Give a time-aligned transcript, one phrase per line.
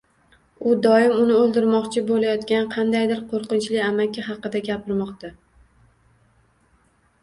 [0.69, 5.35] U doimo uni o‘ldirmoqchi bo‘layotgan qandaydir qo‘rqinchli amaki haqida gapirmoqda.